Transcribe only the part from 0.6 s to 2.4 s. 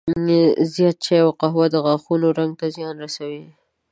زیات چای او قهوه د غاښونو